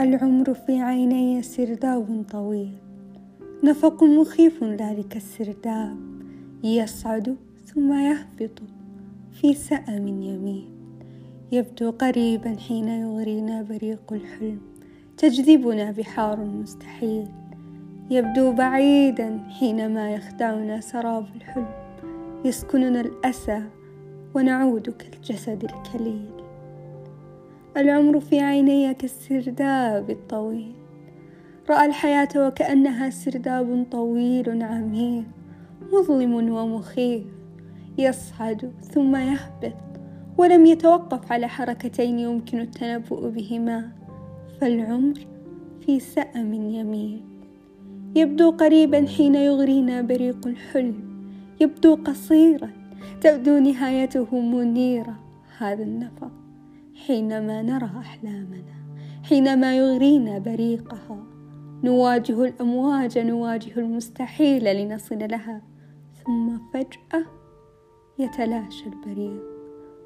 [0.00, 2.72] العمر في عيني سرداب طويل.
[3.64, 5.96] نفق مخيف ذلك السرداب.
[6.64, 8.62] يصعد ثم يهبط
[9.32, 10.64] في سأم يمين.
[11.52, 14.60] يبدو قريبا حين يغرينا بريق الحلم.
[15.16, 17.28] تجذبنا بحار مستحيل.
[18.10, 21.68] يبدو بعيدا حينما يخدعنا سراب الحلم.
[22.44, 23.62] يسكننا الأسى
[24.34, 26.39] ونعود كالجسد الكليل.
[27.76, 30.72] العمر في عيني كالسرداب الطويل.
[31.70, 35.24] رأى الحياة وكأنها سرداب طويل عميق
[35.92, 37.24] مظلم ومخيف.
[37.98, 39.76] يصعد ثم يهبط
[40.38, 43.90] ولم يتوقف على حركتين يمكن التنبؤ بهما.
[44.60, 45.14] فالعمر
[45.86, 47.22] في سأم يمين.
[48.16, 50.94] يبدو قريبا حين يغرينا بريق الحلم.
[51.60, 52.70] يبدو قصيرا
[53.20, 55.14] تبدو نهايته منيرة.
[55.58, 56.39] هذا النفق.
[57.06, 58.74] حينما نرى أحلامنا
[59.22, 61.24] حينما يغرينا بريقها
[61.84, 65.62] نواجه الأمواج نواجه المستحيل لنصل لها
[66.24, 67.24] ثم فجأة
[68.18, 69.42] يتلاشى البريق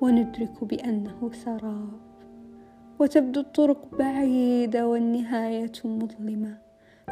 [0.00, 1.88] وندرك بأنه سراب
[2.98, 6.58] وتبدو الطرق بعيدة والنهاية مظلمة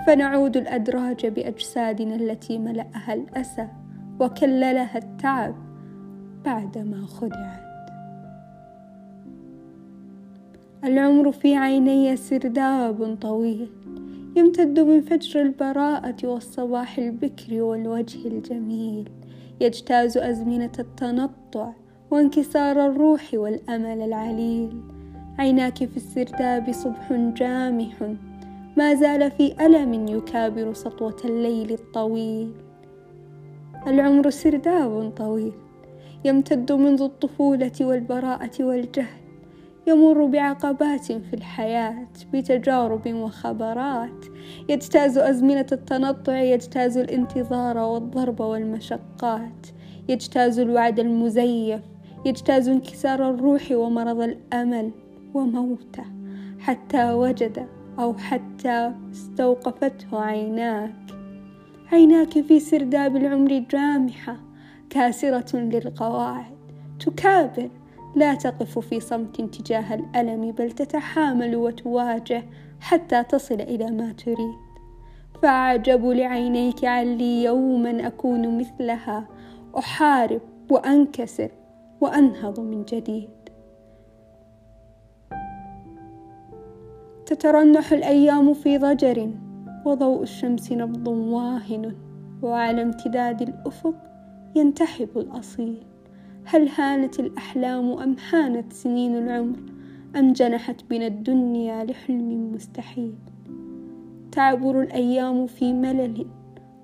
[0.07, 3.69] فنعود الأدراج بأجسادنا التي ملأها الأسى
[4.21, 5.55] وكللها التعب
[6.45, 7.74] بعدما خدعت.
[10.85, 13.69] العمر في عيني سرداب طويل
[14.37, 19.09] يمتد من فجر البراءة والصباح البكر والوجه الجميل.
[19.61, 21.73] يجتاز أزمنة التنطع
[22.11, 24.81] وانكسار الروح والأمل العليل.
[25.39, 28.15] عيناك في السرداب صبح جامح
[28.77, 32.53] ما زال في ألم يكابر سطوة الليل الطويل.
[33.87, 35.53] العمر سرداب طويل
[36.25, 39.24] يمتد منذ الطفولة والبراءة والجهل.
[39.87, 44.25] يمر بعقبات في الحياة بتجارب وخبرات.
[44.69, 49.67] يجتاز أزمنة التنطع يجتاز الانتظار والضرب والمشقات.
[50.09, 51.81] يجتاز الوعد المزيف
[52.27, 54.91] يجتاز انكسار الروح ومرض الأمل
[55.35, 56.05] وموته.
[56.59, 57.67] حتى وجد
[57.99, 60.95] أو حتى استوقفته عيناك.
[61.93, 64.37] عيناك في سرداب العمر جامحة
[64.91, 66.55] كاسرة للقواعد
[67.01, 67.71] تكابر
[68.17, 72.45] لا تقف في صمت تجاه الألم بل تتحامل وتواجه
[72.81, 74.65] حتى تصل إلى ما تريد.
[75.43, 79.29] فأعجب لعينيك علي يوما أكون مثلها.
[79.79, 81.51] أحارب وأنكسر
[82.01, 83.31] وأنهض من جديد.
[87.27, 89.31] تترنح الأيام في ضجر
[89.87, 91.97] وضوء الشمس نبض واهن
[92.43, 93.95] وعلى امتداد الأفق
[94.55, 95.94] ينتحب الأصيل.
[96.47, 99.57] هل هانت الأحلام أم هانت سنين العمر؟
[100.17, 103.15] أم جنحت بنا الدنيا لحلم مستحيل؟
[104.33, 106.27] تعبر الأيام في ملل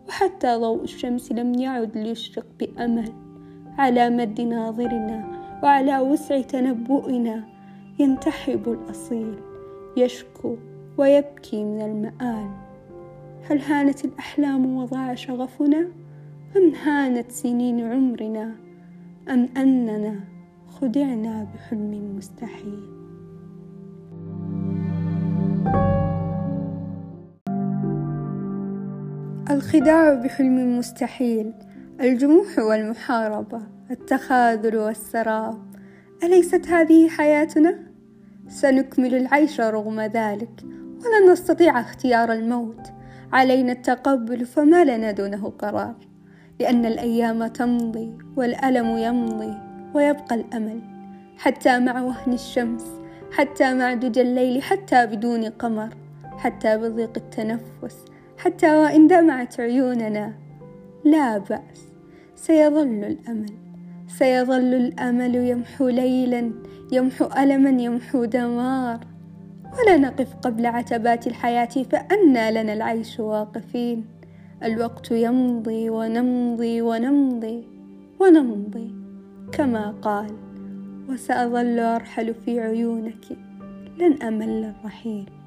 [0.09, 3.13] وحتى ضوء الشمس لم يعد ليشرق بأمل.
[3.79, 7.45] على مد ناظرنا وعلى وسع تنبؤنا
[7.99, 9.35] ينتحب الأصيل
[9.97, 10.57] يشكو
[10.99, 12.51] ويبكي من المآل.
[13.51, 15.89] هل هانت الأحلام وضاع شغفنا؟
[16.57, 18.70] أم هانت سنين عمرنا؟
[19.31, 20.21] أم أننا
[20.69, 22.81] خدعنا بحلم مستحيل.
[29.51, 31.53] الخداع بحلم مستحيل
[32.01, 35.59] الجموح والمحاربة التخاذل والسراب.
[36.23, 37.79] أليست هذه حياتنا؟
[38.49, 42.93] سنكمل العيش رغم ذلك ولن نستطيع اختيار الموت.
[43.33, 46.10] علينا التقبل فما لنا دونه قرار.
[46.61, 49.55] لأن الأيام تمضي والألم يمضي
[49.95, 50.81] ويبقى الأمل
[51.39, 52.85] حتى مع وهن الشمس
[53.33, 55.89] حتى مع دجى الليل حتى بدون قمر
[56.39, 58.05] حتى بضيق التنفس
[58.39, 60.35] حتى وإن دمعت عيوننا
[61.05, 61.89] لا بأس
[62.35, 63.53] سيظل الأمل
[64.19, 66.53] سيظل الأمل يمحو ليلا
[66.93, 69.01] يمحو ألما يمحو دمار.
[69.79, 74.20] ولا نقف قبل عتبات الحياة فأنى لنا العيش واقفين.
[74.63, 77.65] الوقت يمضي ونمضي ونمضي
[78.21, 78.95] ونمضي
[79.53, 80.31] كما قال
[81.09, 83.25] وسأظل أرحل في عيونك
[83.99, 85.40] لن أمل الرحيل.